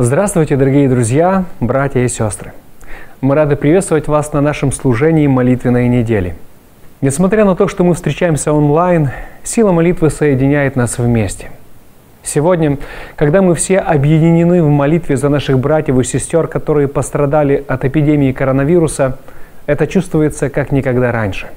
[0.00, 2.52] Здравствуйте, дорогие друзья, братья и сестры.
[3.20, 6.36] Мы рады приветствовать вас на нашем служении молитвенной недели.
[7.00, 9.10] Несмотря на то, что мы встречаемся онлайн,
[9.42, 11.50] сила молитвы соединяет нас вместе.
[12.22, 12.78] Сегодня,
[13.16, 18.30] когда мы все объединены в молитве за наших братьев и сестер, которые пострадали от эпидемии
[18.30, 19.18] коронавируса,
[19.66, 21.48] это чувствуется как никогда раньше.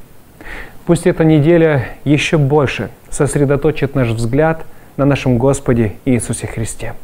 [0.87, 4.65] Пусть эта неделя еще больше сосредоточит наш взгляд
[4.97, 6.95] на нашем Господе Иисусе Христе.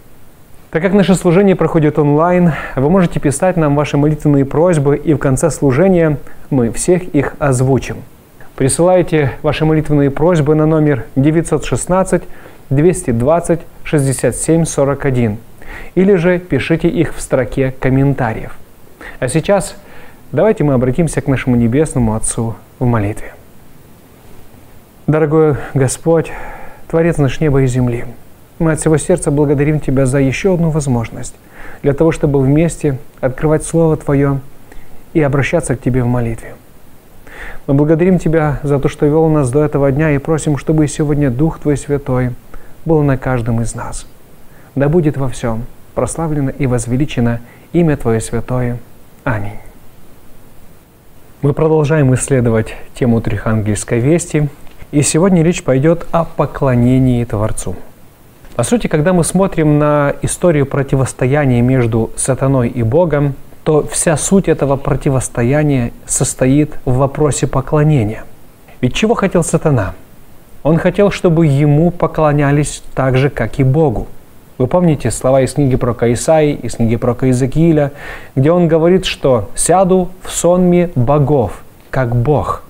[0.78, 5.18] Так как наше служение проходит онлайн, вы можете писать нам ваши молитвенные просьбы, и в
[5.18, 6.20] конце служения
[6.52, 7.96] мы всех их озвучим.
[8.56, 12.22] Присылайте ваши молитвенные просьбы на номер 916
[12.70, 15.38] 220 67 41
[15.96, 18.56] или же пишите их в строке комментариев.
[19.18, 19.76] А сейчас
[20.32, 23.34] давайте мы обратимся к нашему Небесному Отцу в молитве.
[25.08, 26.32] Дорогой Господь,
[26.88, 28.06] Творец наш неба и земли–
[28.60, 31.36] мы от всего сердца благодарим Тебя за еще одну возможность
[31.84, 34.40] для того, чтобы вместе открывать Слово Твое
[35.14, 36.56] и обращаться к Тебе в молитве.
[37.68, 41.30] Мы благодарим Тебя за то, что вел нас до этого дня и просим, чтобы сегодня
[41.30, 42.32] Дух Твой Святой
[42.86, 44.08] был на каждом из нас.
[44.76, 47.42] Да будет во всем прославлено и возвеличено
[47.74, 48.78] имя Твое Святое.
[49.24, 49.60] Аминь.
[51.42, 54.50] Мы продолжаем исследовать тему Трихангельской вести,
[54.92, 57.76] и сегодня речь пойдет о поклонении Творцу–
[58.58, 64.48] по сути, когда мы смотрим на историю противостояния между сатаной и Богом, то вся суть
[64.48, 68.24] этого противостояния состоит в вопросе поклонения.
[68.82, 69.94] Ведь чего хотел сатана?
[70.64, 74.08] Он хотел, чтобы ему поклонялись так же, как и Богу.
[74.58, 77.92] Вы помните слова из книги про Исаии, из книги про Иезекииля,
[78.36, 81.62] где он говорит, что «сяду в сонме богов,
[81.92, 82.64] как Бог».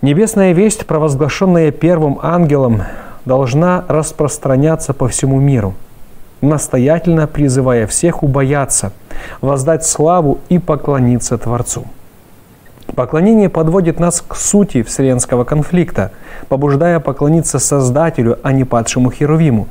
[0.00, 2.84] Небесная весть, провозглашенная первым ангелом,
[3.26, 5.74] должна распространяться по всему миру,
[6.40, 8.92] настоятельно призывая всех убояться,
[9.42, 11.84] воздать славу и поклониться Творцу.
[12.94, 16.12] Поклонение подводит нас к сути вселенского конфликта,
[16.48, 19.66] побуждая поклониться Создателю, а не падшему Херувиму,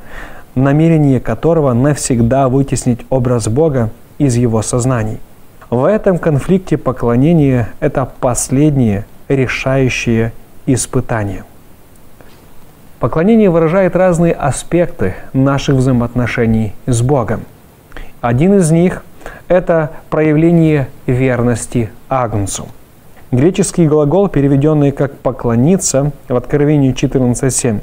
[0.54, 5.18] намерение которого навсегда вытеснить образ Бога из его сознаний.
[5.70, 10.32] В этом конфликте поклонение– это последнее решающее
[10.66, 11.44] испытание–
[12.98, 17.42] Поклонение выражает разные аспекты наших взаимоотношений с Богом.
[18.22, 19.04] Один из них–
[19.48, 22.68] это проявление верности Агнцу.
[23.32, 27.80] Греческий глагол, переведенный как «поклониться» в Откровении 14.7,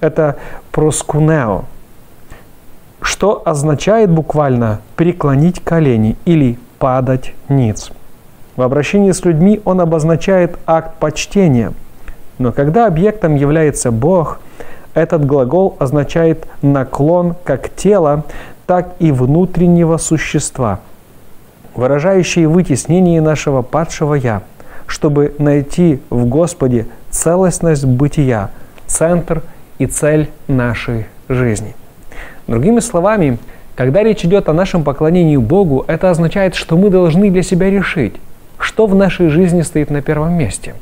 [0.00, 0.38] это
[0.72, 1.66] «проскунео»,
[3.00, 7.92] что означает буквально «преклонить колени» или «падать ниц».
[8.56, 11.74] В обращении с людьми он обозначает акт почтения.
[12.38, 14.40] Но когда объектом является Бог–
[14.98, 18.24] этот глагол означает наклон как тела,
[18.66, 20.80] так и внутреннего существа,
[21.74, 24.42] выражающий вытеснение нашего падшего «я»,
[24.86, 28.50] чтобы найти в Господе целостность бытия,
[28.86, 29.42] центр
[29.78, 31.74] и цель нашей жизни.
[32.46, 33.38] Другими словами,
[33.76, 38.16] когда речь идет о нашем поклонении Богу, это означает, что мы должны для себя решить,
[38.58, 40.74] что в нашей жизни стоит на первом месте.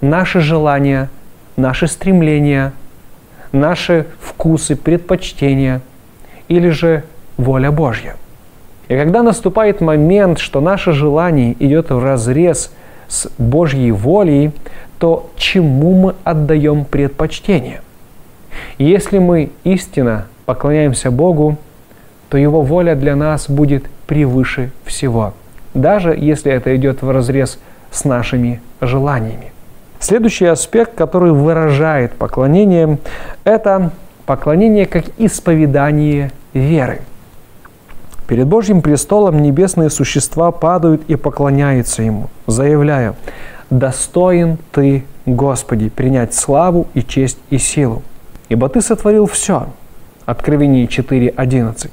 [0.00, 1.10] Наши желания,
[1.56, 2.72] наши стремления,
[3.52, 5.80] наши вкусы, предпочтения
[6.48, 7.04] или же
[7.36, 8.16] воля Божья.
[8.88, 12.72] И когда наступает момент, что наше желание идет в разрез
[13.08, 14.52] с Божьей волей,
[14.98, 17.82] то чему мы отдаем предпочтение?
[18.78, 21.58] если мы истинно поклоняемся Богу,
[22.28, 25.34] то Его воля для нас будет превыше всего,
[25.74, 27.58] даже если это идет в разрез
[27.90, 29.52] с нашими желаниями.
[30.00, 32.98] Следующий аспект, который выражает поклонение,
[33.44, 33.92] это
[34.24, 37.02] поклонение как исповедание веры.
[38.26, 43.14] Перед Божьим престолом небесные существа падают и поклоняются Ему, заявляя,
[43.68, 48.02] «Достоин Ты, Господи, принять славу и честь и силу,
[48.48, 49.66] ибо Ты сотворил все».
[50.24, 51.90] Откровение 4.11.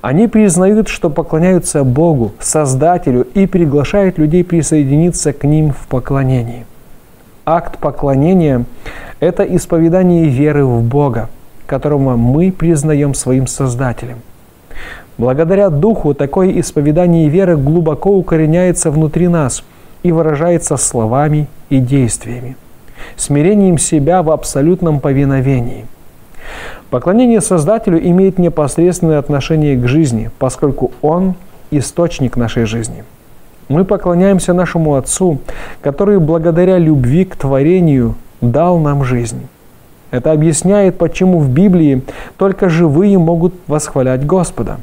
[0.00, 6.64] Они признают, что поклоняются Богу, Создателю, и приглашают людей присоединиться к ним в поклонении
[7.44, 8.64] акт поклонения–
[9.20, 11.28] это исповедание веры в Бога,
[11.66, 14.18] которого мы признаем своим Создателем.
[15.18, 19.62] Благодаря Духу такое исповедание веры глубоко укореняется внутри нас
[20.02, 22.56] и выражается словами и действиями,
[23.16, 25.86] смирением себя в абсолютном повиновении.
[26.88, 31.34] Поклонение Создателю имеет непосредственное отношение к жизни, поскольку Он–
[31.70, 33.04] источник нашей жизни–
[33.70, 35.38] мы поклоняемся нашему Отцу,
[35.80, 39.46] который благодаря любви к творению дал нам жизнь.
[40.10, 42.02] Это объясняет, почему в Библии
[42.36, 44.80] только живые могут восхвалять Господа.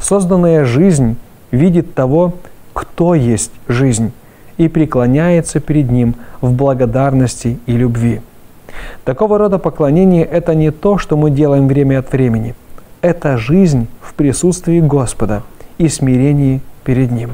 [0.00, 1.16] Созданная жизнь
[1.50, 2.32] видит того,
[2.72, 4.12] кто есть жизнь,
[4.56, 8.22] и преклоняется перед Ним в благодарности и любви.
[9.04, 12.54] Такого рода поклонение– это не то, что мы делаем время от времени.
[13.02, 15.42] Это жизнь в присутствии Господа
[15.76, 17.32] и смирении перед Ним.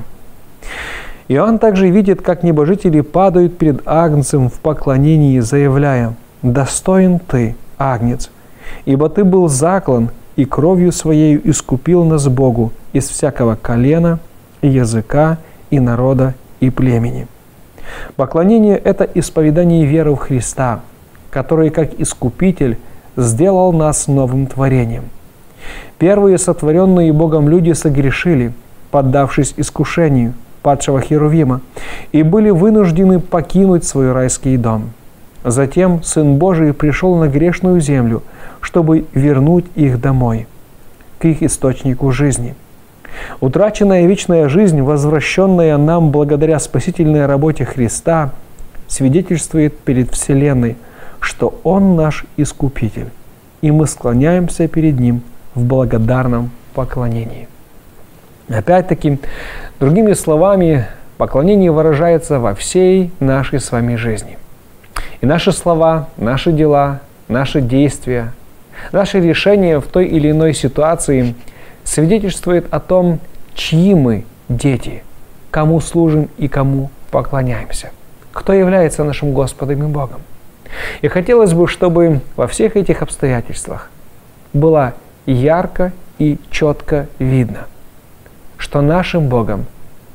[1.29, 8.31] Иоанн также видит, как небожители падают перед Агнцем в поклонении, заявляя «Достоин ты, Агнец,
[8.85, 14.19] ибо ты был заклан и кровью своей искупил нас Богу из всякого колена,
[14.61, 15.39] и языка,
[15.71, 17.27] и народа, и племени».
[18.17, 20.81] Поклонение– это исповедание веры в Христа,
[21.31, 22.79] который, как Искупитель,
[23.17, 25.05] сделал нас новым творением.
[25.99, 28.53] Первые сотворенные Богом люди согрешили,
[28.91, 31.61] поддавшись искушению– падшего Херувима,
[32.13, 34.91] и были вынуждены покинуть свой райский дом.
[35.45, 38.23] Затем Сын Божий пришел на грешную землю,
[38.61, 40.47] чтобы вернуть их домой,
[41.19, 42.55] к их источнику жизни.
[43.41, 48.33] Утраченная вечная жизнь, возвращенная нам благодаря спасительной работе Христа,
[48.87, 50.77] свидетельствует перед Вселенной,
[51.21, 53.09] что Он наш Искупитель,
[53.61, 55.23] и мы склоняемся перед Ним
[55.55, 57.49] в благодарном поклонении.
[58.53, 59.19] Опять-таки,
[59.81, 64.39] другими словами, поклонение выражается во всей нашей с вами жизни.
[65.21, 68.33] И наши слова, наши дела, наши действия,
[68.91, 71.35] наши решения в той или иной ситуации
[71.85, 73.21] свидетельствуют о том,
[73.55, 75.03] чьи мы дети,
[75.51, 77.91] кому служим и кому поклоняемся,
[78.33, 80.21] кто является нашим Господом и Богом.
[81.03, 83.91] И хотелось бы, чтобы во всех этих обстоятельствах
[84.53, 84.95] было
[85.27, 87.67] ярко и четко видно,
[88.63, 89.67] что нашим Богом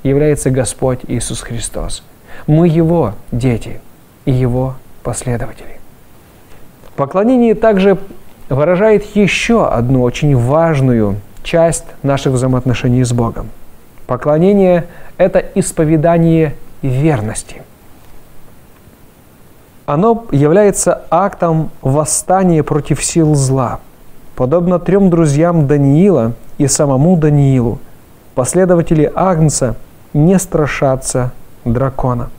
[0.04, 2.02] является Господь Иисус Христос.
[2.48, 3.82] Мы Его дети
[4.24, 5.82] и Его последователи.
[6.96, 7.98] Поклонение также
[8.48, 13.50] выражает еще одну очень важную часть наших взаимоотношений с Богом.
[14.08, 14.86] Поклонение–
[15.18, 17.64] это исповедание верности.
[19.86, 23.82] Оно является актом восстания против сил зла.
[24.38, 27.80] Подобно трем друзьям Даниила и самому Даниилу,
[28.38, 29.76] Последователи Агнца
[30.14, 31.32] не страшатся
[31.66, 32.30] дракона.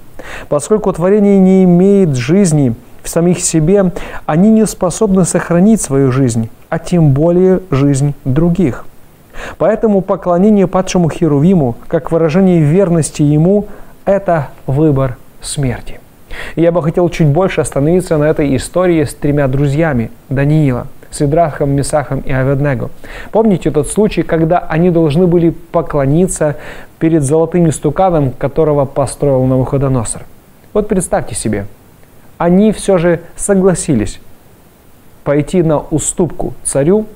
[0.49, 3.91] Поскольку творение не имеет жизни в самих себе,
[4.25, 8.85] они не способны сохранить свою жизнь, а тем более жизнь других.
[9.57, 13.67] Поэтому поклонение падшему Херувиму, как выражение верности ему,
[14.05, 15.99] это выбор смерти.
[16.55, 21.71] я бы хотел чуть больше остановиться на этой истории с тремя друзьями Даниила– с Идрахом,
[21.71, 22.91] Месахом и Аведнего.
[23.33, 26.57] Помните тот случай, когда они должны были поклониться
[26.99, 30.25] перед золотым истуканом, которого построил Навуходоносор?
[30.73, 31.67] Вот представьте себе,
[32.37, 34.21] они все же согласились
[35.25, 37.07] пойти на уступку царю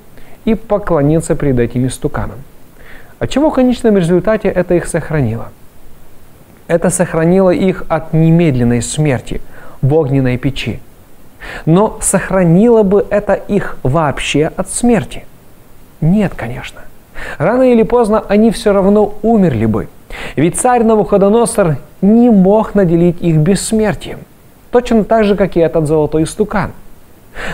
[0.44, 2.38] и поклониться перед этим истуканом.
[3.18, 5.48] От чего в конечном результате это их сохранило?
[6.66, 9.40] Это сохранило их от немедленной смерти
[9.80, 10.80] в огненной печи–
[11.66, 15.24] но сохранило бы это их вообще от смерти?
[16.00, 16.82] Нет, конечно.
[17.38, 19.88] Рано или поздно они все равно умерли бы.
[20.36, 24.18] Ведь царь Навуходоносор не мог наделить их бессмертием.
[24.70, 26.72] Точно так же, как и этот золотой стукан.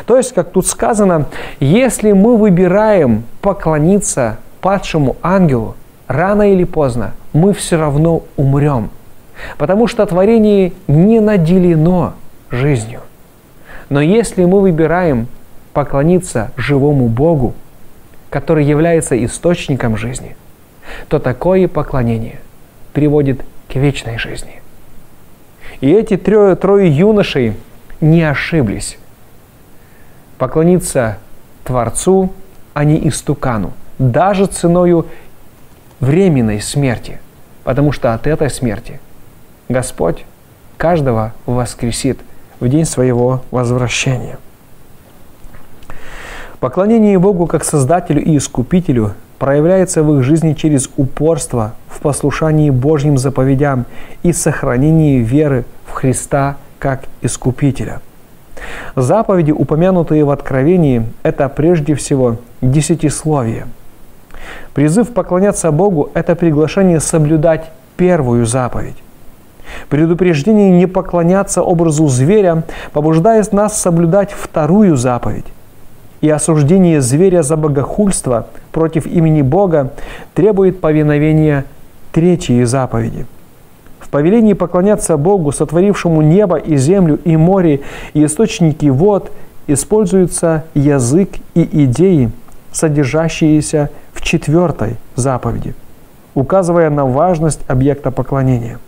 [0.07, 1.27] То есть, как тут сказано,
[1.61, 5.77] если мы выбираем поклониться падшему ангелу,
[6.09, 8.91] рано или поздно мы все равно умрем.
[9.57, 12.15] Потому что творение не наделено
[12.51, 13.03] жизнью.
[13.89, 15.29] Но если мы выбираем
[15.73, 17.55] поклониться живому Богу,
[18.31, 20.37] который является источником жизни,
[21.09, 22.41] то такое поклонение
[22.93, 24.61] приводит к вечной жизни.
[25.81, 27.55] И эти трое, трое юношей
[28.01, 28.99] не ошиблись.
[30.37, 31.19] Поклониться
[31.65, 32.33] Творцу,
[32.75, 35.07] а не истукану, даже ценою
[36.01, 37.21] временной смерти,
[37.65, 39.01] потому что от этой смерти
[39.69, 40.25] Господь
[40.77, 42.19] каждого воскресит
[42.61, 44.39] в день своего возвращения.
[46.61, 53.17] Поклонение Богу как Создателю и Искупителю проявляется в их жизни через упорство в послушании Божьим
[53.17, 53.87] заповедям
[54.23, 58.01] и сохранении веры в Христа как Искупителя.
[58.97, 63.67] Заповеди, упомянутые в Откровении, это прежде всего десятисловие.
[64.75, 68.97] Призыв поклоняться Богу– это приглашение соблюдать первую заповедь.
[69.89, 75.47] Предупреждение не поклоняться образу зверя побуждает нас соблюдать вторую заповедь.
[76.21, 79.93] И осуждение зверя за богохульство против имени Бога
[80.35, 81.65] требует повиновения
[82.13, 83.27] третьей заповеди.
[84.01, 87.81] В повелении поклоняться Богу, сотворившему небо и землю и море
[88.15, 89.31] и источники вод,
[89.67, 92.31] используется язык и идеи,
[92.73, 95.75] содержащиеся в четвертой заповеди,
[96.35, 98.79] указывая на важность объекта поклонения.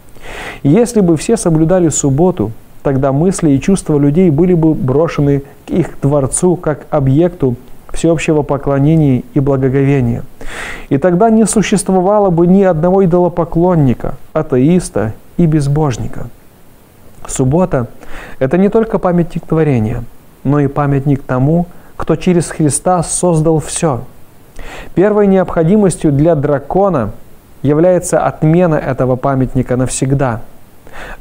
[0.62, 5.96] Если бы все соблюдали субботу, тогда мысли и чувства людей были бы брошены к их
[5.96, 7.56] Творцу как объекту
[7.92, 10.22] всеобщего поклонения и благоговения.
[10.88, 16.28] И тогда не существовало бы ни одного идолопоклонника, атеиста и безбожника.
[17.26, 17.88] Суббота–
[18.38, 20.04] это не только памятник творения,
[20.44, 24.02] но и памятник тому, кто через Христа создал все.
[24.94, 27.10] Первой необходимостью для дракона
[27.62, 30.40] является отмена этого памятника навсегда.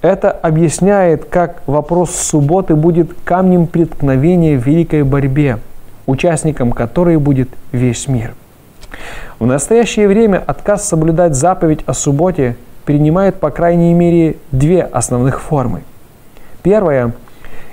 [0.01, 5.60] Это объясняет, как вопрос субботы будет камнем преткновения в великой борьбе,
[6.05, 8.34] участником которой будет весь мир.
[9.39, 12.55] В настоящее время отказ соблюдать заповедь о субботе
[12.86, 15.84] принимает по крайней мере две основных формы.
[16.63, 17.13] Первая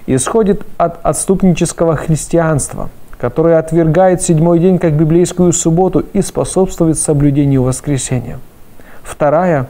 [0.06, 8.38] исходит от отступнического христианства, которое отвергает седьмой день как библейскую субботу и способствует соблюдению воскресения.
[9.16, 9.68] Вторая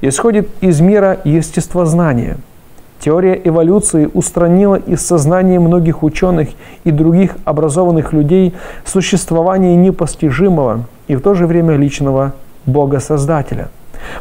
[0.00, 2.36] исходит из мира естествознания.
[2.98, 6.48] Теория эволюции устранила из сознания многих ученых
[6.82, 12.32] и других образованных людей существование непостижимого и в то же время личного
[12.66, 13.68] Бога-Создателя.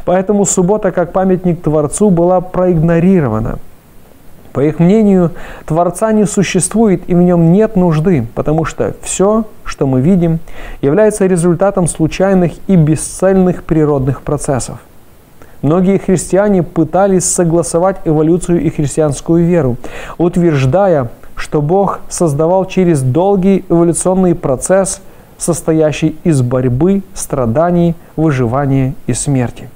[0.05, 3.57] Поэтому суббота как памятник Творцу была проигнорирована–
[4.53, 5.31] по их мнению,
[5.65, 10.39] Творца не существует и в нем нет нужды, потому что все, что мы видим,
[10.81, 14.79] является результатом случайных и бесцельных природных процессов.
[15.61, 19.77] Многие христиане пытались согласовать эволюцию и христианскую веру,
[20.17, 25.01] утверждая, что Бог создавал через долгий эволюционный процесс,
[25.37, 29.69] состоящий из борьбы, страданий, выживания и смерти.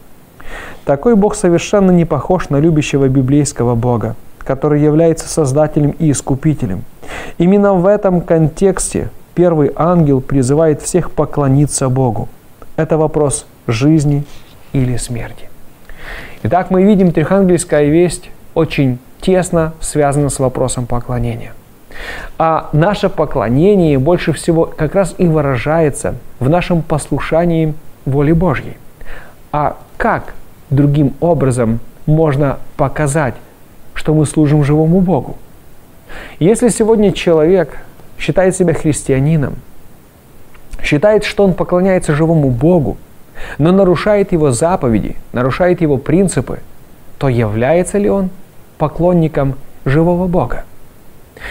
[0.86, 6.84] Такой Бог совершенно не похож на любящего библейского Бога который является Создателем и Искупителем.
[7.38, 12.30] Именно в этом контексте первый ангел призывает всех поклониться Богу.
[12.78, 14.24] Это вопрос жизни
[14.74, 15.50] или смерти.
[16.44, 21.54] Итак, мы видим, трехангельская весть очень тесно связана с вопросом поклонения.
[22.38, 27.74] А наше поклонение больше всего как раз и выражается в нашем послушании
[28.06, 28.78] воле Божьей.
[29.52, 30.34] А как
[30.70, 33.36] другим образом можно показать
[33.96, 35.38] что мы служим живому Богу.
[36.38, 37.80] Если сегодня человек
[38.20, 39.56] считает себя христианином,
[40.84, 42.98] считает, что он поклоняется живому Богу,
[43.58, 46.60] но нарушает его заповеди, нарушает его принципы,
[47.18, 48.30] то является ли он
[48.78, 50.66] поклонником живого Бога?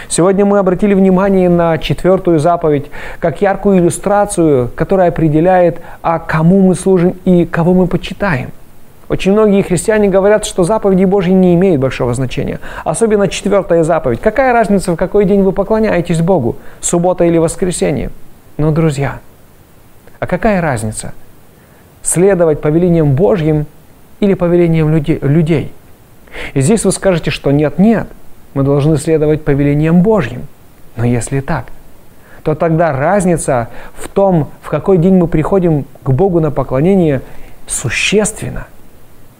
[0.08, 2.86] Сегодня мы обратили внимание на четвертую заповедь
[3.20, 8.50] как яркую иллюстрацию, которая определяет, а кому мы служим и кого мы почитаем–
[9.08, 12.60] очень многие христиане говорят, что заповеди Божьи не имеют большого значения.
[12.84, 14.20] Особенно четвертая заповедь.
[14.20, 16.56] Какая разница, в какой день вы поклоняетесь Богу?
[16.80, 18.10] Суббота или воскресенье?
[18.56, 19.20] Но, друзья,
[20.20, 21.12] а какая разница?
[22.02, 23.66] Следовать повелениям Божьим
[24.20, 25.72] или повелениям людей?
[26.54, 28.06] И здесь вы скажете, что нет, нет,
[28.54, 30.46] мы должны следовать повелениям Божьим.
[30.96, 31.66] Но если так,
[32.42, 37.22] то тогда разница в том, в какой день мы приходим к Богу на поклонение,
[37.66, 38.66] существенна.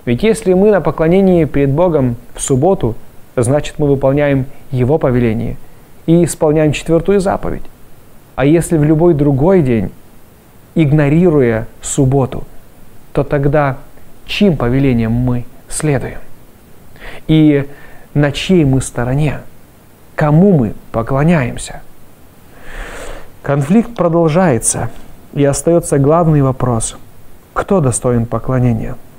[0.05, 2.95] Ведь если мы на поклонении перед Богом в субботу,
[3.37, 5.57] значит мы выполняем Его повеление
[6.07, 7.63] и исполняем четвертую заповедь.
[8.37, 9.91] А если в любой другой день,
[10.75, 12.45] игнорируя субботу,
[13.13, 13.79] то тогда
[14.27, 16.19] чьим повелением мы следуем?
[17.27, 17.67] И
[18.13, 19.41] на чьей мы стороне?
[20.17, 21.81] Кому мы поклоняемся?
[23.43, 24.91] Конфликт продолжается,
[25.33, 26.97] и остается главный вопрос–
[27.53, 28.97] кто достоин поклонения–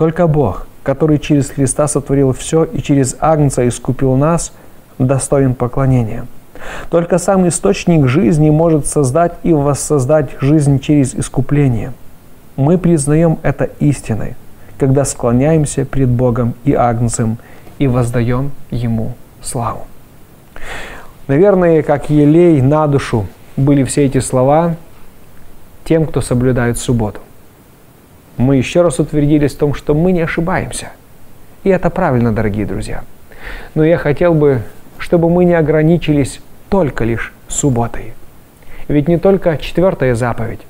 [0.00, 4.50] только Бог, который через Христа сотворил все и через Агнца искупил нас,
[4.98, 6.26] достоин поклонения.
[6.88, 11.92] Только сам источник жизни может создать и воссоздать жизнь через искупление.
[12.56, 14.36] Мы признаем это истиной,
[14.78, 17.36] когда склоняемся пред Богом и Агнцем
[17.78, 19.86] и воздаем Ему славу.
[21.26, 23.26] Наверное, как елей на душу
[23.58, 24.76] были все эти слова
[25.84, 27.20] тем, кто соблюдает субботу
[28.40, 30.90] мы еще раз утвердились в том, что мы не ошибаемся.
[31.62, 33.04] И это правильно, дорогие друзья.
[33.74, 34.62] Но я хотел бы,
[34.98, 38.14] чтобы мы не ограничились только лишь субботой.
[38.88, 40.60] Ведь не только четвертая заповедь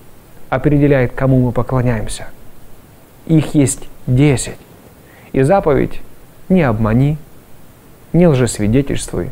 [0.49, 2.27] определяет, кому мы поклоняемся.
[3.27, 4.59] Их есть десять.
[5.33, 6.01] И заповедь
[6.49, 7.19] «не обмани»,
[8.13, 9.31] «не лжесвидетельствуй»,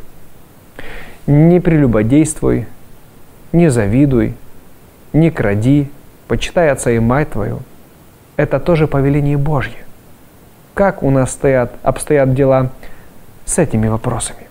[1.27, 2.67] «не прелюбодействуй»,
[3.51, 4.35] «не завидуй»,
[5.11, 5.91] «не кради»,
[6.29, 7.59] «почитай отца и мать твою»,
[8.39, 9.83] это тоже повеление Божье.
[10.73, 12.69] Как у нас стоят, обстоят дела
[13.43, 14.47] с этими вопросами?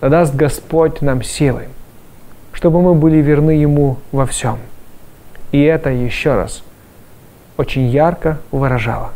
[0.00, 1.68] Да даст Господь нам силы,
[2.52, 4.58] чтобы мы были верны Ему во всем.
[5.52, 6.64] И это еще раз
[7.56, 9.12] очень ярко выражало,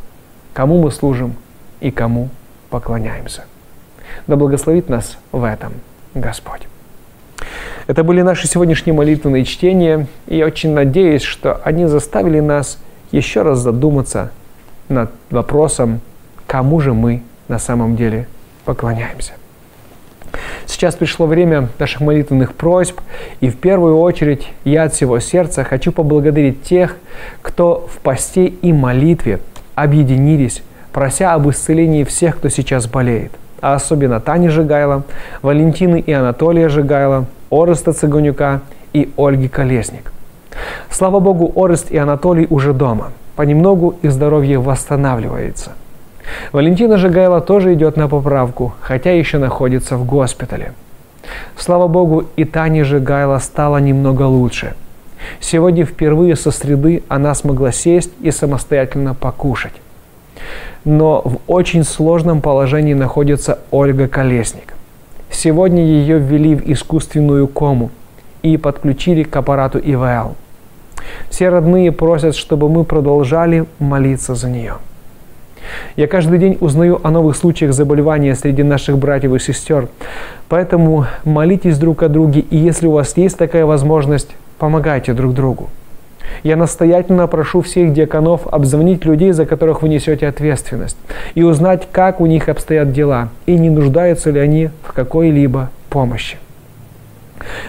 [0.55, 1.35] кому мы служим
[1.81, 2.29] и кому
[2.71, 3.47] поклоняемся.
[4.29, 5.73] Да благословит нас в этом
[6.15, 6.69] Господь.
[7.89, 12.79] Это были наши сегодняшние молитвенные чтения, и я очень надеюсь, что они заставили нас
[13.11, 14.31] еще раз задуматься
[14.89, 16.01] над вопросом,
[16.47, 18.29] кому же мы на самом деле
[18.65, 19.33] поклоняемся.
[20.67, 23.01] Сейчас пришло время наших молитвенных просьб,
[23.41, 26.97] и в первую очередь я от всего сердца хочу поблагодарить тех,
[27.43, 29.41] кто в посте и молитве
[29.75, 35.05] объединились, прося об исцелении всех, кто сейчас болеет, а особенно Тани Жигайло,
[35.43, 40.13] Валентины и Анатолия Жигайло, Ореста Цыганюка и Ольги Колесник.
[40.91, 43.13] Слава Богу, Орест и Анатолий уже дома.
[43.37, 45.73] Понемногу их здоровье восстанавливается–
[46.53, 50.73] Валентина Жигайла тоже идет на поправку, хотя еще находится в госпитале.
[51.57, 54.75] Слава Богу, и Таня Жигайла стала немного лучше.
[55.41, 59.73] Сегодня впервые со среды она смогла сесть и самостоятельно покушать.
[60.85, 64.75] Но в очень сложном положении находится Ольга Колесник.
[65.31, 67.91] Сегодня ее ввели в искусственную кому
[68.43, 70.37] и подключили к аппарату ИВЛ.
[71.31, 74.75] Все родные просят, чтобы мы продолжали молиться за нее.
[75.97, 79.89] Я каждый день узнаю о новых случаях заболевания среди наших братьев и сестер.
[80.49, 85.69] Поэтому молитесь друг о друге, и если у вас есть такая возможность, помогайте друг другу.
[86.43, 90.97] Я настоятельно прошу всех диаконов обзвонить людей, за которых вы несете ответственность,
[91.35, 96.37] и узнать, как у них обстоят дела, и не нуждаются ли они в какой-либо помощи.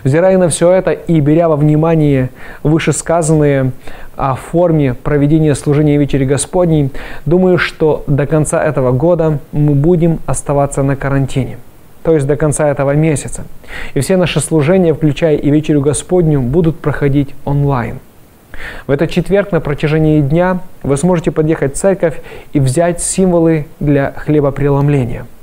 [0.04, 2.30] Взирая на все это и беря во внимание
[2.64, 3.72] вышесказанные
[4.16, 6.92] о форме проведения служения вечери Господней,
[7.26, 11.58] думаю, что до конца этого года мы будем оставаться на карантине,
[12.04, 13.44] то есть до конца этого месяца.
[13.94, 18.00] И все наши служения, включая и вечерю Господню, будут проходить онлайн.
[18.88, 22.20] В этот четверг на протяжении дня вы сможете подъехать в церковь
[22.54, 25.28] и взять символы для хлебопреломления–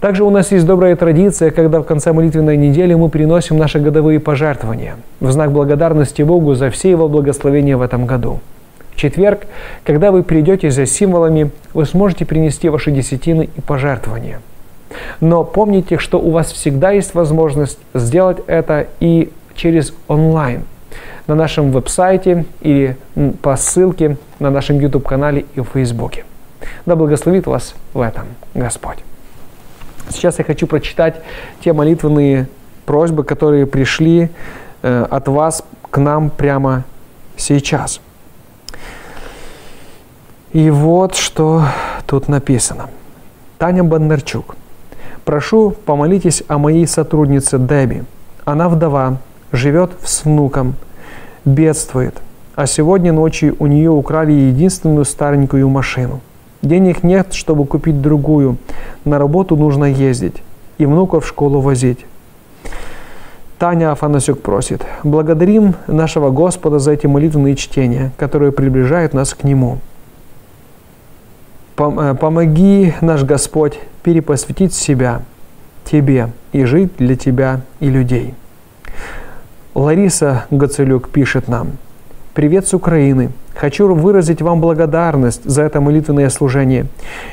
[0.00, 4.20] также у нас есть добрая традиция, когда в конце молитвенной недели мы приносим наши годовые
[4.20, 8.40] пожертвования в знак благодарности Богу за все Его благословения в этом году.
[8.92, 9.46] В четверг,
[9.84, 14.40] когда вы придете за символами, вы сможете принести ваши десятины и пожертвования.
[15.20, 20.62] Но помните, что у вас всегда есть возможность сделать это и через онлайн
[21.26, 22.96] на нашем веб-сайте или
[23.42, 26.24] по ссылке на нашем YouTube-канале и в Фейсбуке.
[26.86, 29.07] Да благословит вас в этом Господь.
[30.10, 31.22] Сейчас я хочу прочитать
[31.62, 32.48] те молитвенные
[32.86, 34.30] просьбы, которые пришли
[34.82, 36.84] э, от вас к нам прямо
[37.36, 38.00] сейчас.
[40.52, 41.64] И вот что
[42.06, 42.88] тут написано.
[43.58, 44.56] Таня Бондарчук.
[45.24, 48.04] Прошу, помолитесь о моей сотруднице Деби.
[48.44, 49.18] Она вдова,
[49.52, 50.74] живет с внуком,
[51.44, 52.16] бедствует.
[52.54, 56.20] А сегодня ночью у нее украли единственную старенькую машину.
[56.62, 58.58] Денег нет, чтобы купить другую.
[59.04, 60.42] На работу нужно ездить
[60.78, 62.04] и внуков в школу возить.
[63.58, 69.78] Таня Афанасюк просит, благодарим нашего Господа за эти молитвенные чтения, которые приближают нас к Нему.
[71.76, 75.22] Э, помоги, наш Господь, перепосвятить себя
[75.84, 78.34] Тебе и жить для Тебя и людей.
[79.74, 81.78] Лариса Гацелюк пишет нам,
[82.34, 83.30] «Привет с Украины.
[83.58, 86.86] Хочу выразить вам благодарность за это молитвенное служение.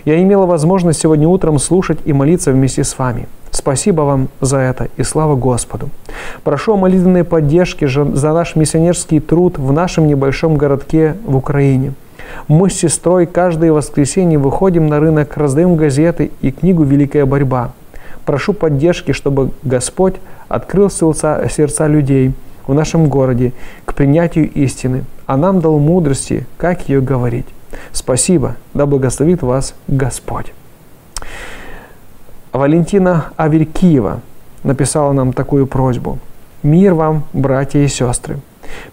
[0.05, 3.27] Я имела возможность сегодня утром слушать и молиться вместе с вами.
[3.51, 5.91] Спасибо вам за это и слава Господу.
[6.43, 11.93] Прошу о молитвенной поддержке за наш миссионерский труд в нашем небольшом городке в Украине.
[12.47, 17.71] Мы с сестрой каждое воскресенье выходим на рынок, раздаем газеты и книгу «Великая борьба».
[18.25, 20.15] Прошу поддержки, чтобы Господь
[20.47, 22.33] открыл сердца, людей
[22.67, 23.54] в нашем городе
[23.86, 27.47] к принятию истины– а нам дал мудрости, как ее говорить.
[27.91, 30.54] Спасибо, да благословит вас Господь.
[32.54, 34.21] Валентина Аверкиева
[34.63, 36.19] написала нам такую просьбу.
[36.63, 38.39] Мир вам, братья и сестры.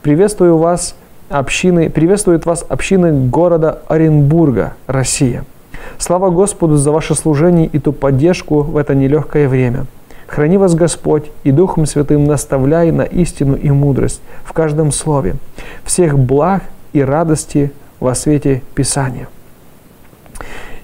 [0.03, 0.97] Приветствую вас,
[1.29, 5.45] общины, приветствует вас общины города Оренбурга, Россия.
[5.99, 9.87] Слава Господу за ваше служение и ту поддержку в это нелегкое время–
[10.33, 15.37] Храни вас Господь и Духом Святым наставляй на истину и мудрость в каждом слове,
[15.85, 16.63] всех благ
[16.95, 19.29] и радости во свете Писания.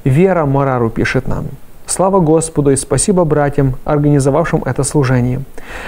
[0.05, 1.47] Вера Марару пишет нам.
[1.87, 5.41] Слава Господу и спасибо братьям, организовавшим это служение.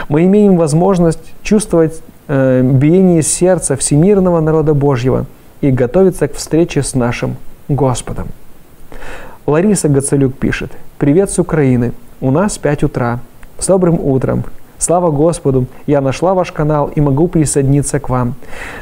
[0.08, 5.26] Мы имеем возможность чувствовать э, биение сердца всемирного народа Божьего
[5.60, 7.36] и готовиться к встрече с нашим
[7.68, 8.28] Господом.
[9.44, 10.72] Лариса Гацелюк пишет.
[10.96, 11.92] Привет с Украины.
[12.22, 13.20] У нас 5 утра.
[13.59, 14.43] С добрым утром!
[14.77, 18.35] Слава Господу, я нашла ваш канал и могу присоединиться к вам.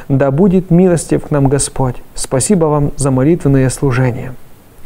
[0.10, 1.96] Да будет милостив к нам Господь.
[2.16, 4.34] Спасибо вам за молитвенное служение.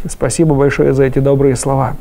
[0.08, 1.95] Спасибо большое за эти добрые слова.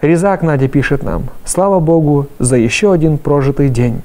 [0.00, 4.02] Різак Надя пишет нам: Слава Богу, за ще один прожитий день.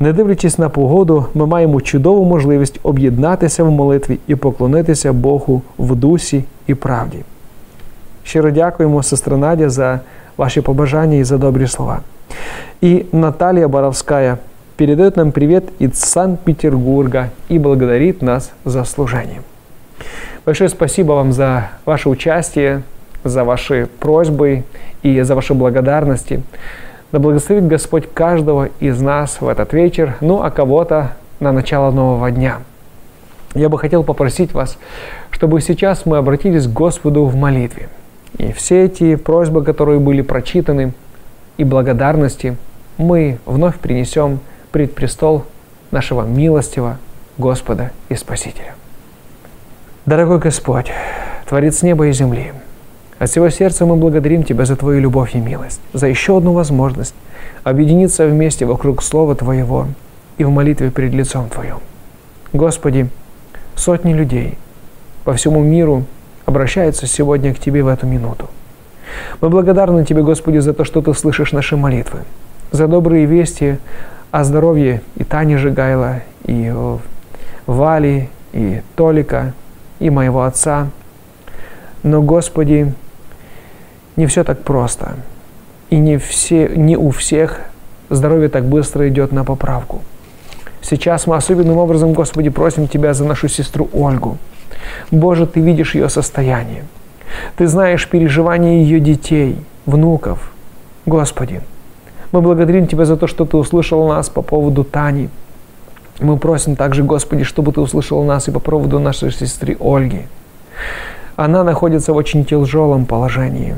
[0.00, 5.96] Не дивлячись на погоду, ми маємо чудову можливість об'єднатися в молитві і поклонитися Богу в
[5.96, 7.18] дусі і правді.
[8.24, 10.00] Щиро дякуємо, сестра Надя, за
[10.37, 12.01] ваши побажания и за добрые слова.
[12.81, 14.39] И Наталья Боровская
[14.77, 19.41] передает нам привет из Санкт-Петербурга и благодарит нас за служение.
[20.45, 22.83] Большое спасибо вам за ваше участие,
[23.23, 24.63] за ваши просьбы
[25.01, 26.43] и за ваши благодарности.
[27.11, 32.31] Да благословит Господь каждого из нас в этот вечер, ну а кого-то на начало нового
[32.31, 32.57] дня.
[33.53, 34.77] Я бы хотел попросить вас,
[35.29, 37.87] чтобы сейчас мы обратились к Господу в молитве–
[38.37, 40.93] и все эти просьбы, которые были прочитаны,
[41.57, 42.57] и благодарности
[42.97, 44.39] мы вновь принесем
[44.71, 45.45] пред престол
[45.91, 46.97] нашего милостивого
[47.37, 48.75] Господа и Спасителя.
[50.05, 50.91] Дорогой Господь,
[51.47, 52.53] Творец неба и земли,
[53.19, 57.15] от всего сердца мы благодарим Тебя за Твою любовь и милость, за еще одну возможность
[57.63, 59.87] объединиться вместе вокруг Слова Твоего
[60.37, 61.77] и в молитве перед лицом Твоим.
[62.51, 63.07] Господи,
[63.75, 64.57] сотни людей
[65.23, 66.05] по всему миру
[66.45, 68.49] обращаются сегодня к Тебе в эту минуту.
[69.41, 72.19] Мы благодарны Тебе, Господи, за то, что Ты слышишь наши молитвы,
[72.71, 73.77] за добрые вести
[74.31, 76.73] о здоровье и Тани Жигайла, и
[77.65, 79.53] Вали, и Толика,
[79.99, 80.87] и моего отца.
[82.01, 82.93] Но, Господи,
[84.15, 85.15] не все так просто.
[85.89, 87.61] И не, все, не у всех
[88.09, 90.01] здоровье так быстро идет на поправку.
[90.81, 94.37] Сейчас мы особенным образом, Господи, просим Тебя за нашу сестру Ольгу–
[95.11, 96.83] Боже, Ты видишь ее состояние.
[97.55, 100.51] Ты знаешь переживания ее детей, внуков.
[101.05, 101.61] Господи,
[102.31, 105.29] мы благодарим Тебя за то, что Ты услышал нас по поводу Тани.
[106.19, 110.27] Мы просим также, Господи, чтобы Ты услышал нас и по поводу нашей сестры Ольги.
[111.35, 113.75] Она находится в очень тяжелом положении.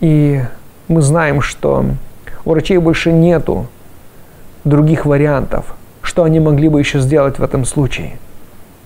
[0.00, 0.42] И
[0.88, 1.84] мы знаем, что
[2.44, 3.66] у врачей больше нету
[4.64, 8.18] других вариантов, что они могли бы еще сделать в этом случае.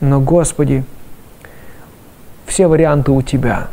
[0.01, 0.85] Но, Господи,
[2.55, 3.67] все варианты у Тебя.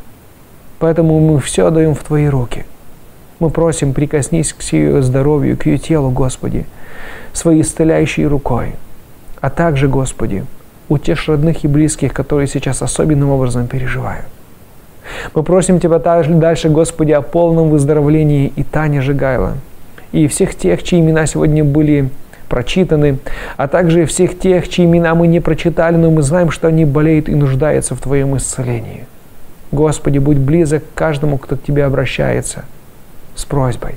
[0.80, 2.66] Поэтому мы все даем в Твои руки.
[3.38, 6.66] Мы просим, прикоснись к ее здоровью, к ее телу, Господи,
[7.32, 8.74] своей исцеляющей рукой.
[9.40, 10.46] А также, Господи,
[10.90, 14.26] утешь родных и близких, которые сейчас особенным образом переживают.
[15.36, 19.58] Мы просим Тебя также дальше, Господи, о полном выздоровлении и Тани Жигайла,
[20.12, 22.10] и всех тех, чьи имена сегодня были
[22.52, 23.18] прочитаны,
[23.56, 27.30] а также всех тех, чьи имена мы не прочитали, но мы знаем, что они болеют
[27.30, 29.08] и нуждаются в Твоем исцелении.
[29.72, 32.66] Господи, будь близок к каждому, кто к Тебе обращается
[33.36, 33.96] с просьбой.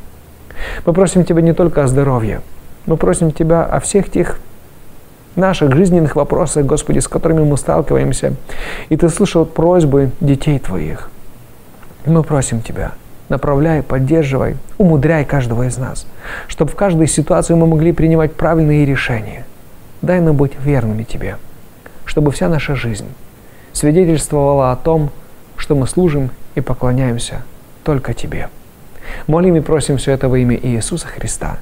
[0.86, 2.42] Мы просим Тебя не только о здоровье,
[2.86, 4.38] мы просим Тебя о всех тех
[5.34, 8.34] наших жизненных вопросах, Господи, с которыми мы сталкиваемся.
[8.88, 11.10] И Ты слышал просьбы детей Твоих.
[12.06, 12.92] Мы просим Тебя–
[13.28, 16.06] направляй, поддерживай, умудряй каждого из нас,
[16.48, 19.44] чтобы в каждой ситуации мы могли принимать правильные решения.
[20.02, 21.37] Дай нам быть верными Тебе,
[22.04, 23.08] чтобы вся наша жизнь
[23.72, 25.10] свидетельствовала о том,
[25.56, 27.42] что мы служим и поклоняемся
[27.82, 28.48] только Тебе.
[29.26, 31.58] Молим и просим все это во имя Иисуса Христа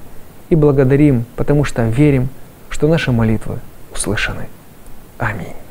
[0.49, 2.29] и благодарим, потому что верим,
[2.69, 3.59] что наши молитвы
[3.93, 4.47] услышаны.
[5.19, 5.62] Аминь.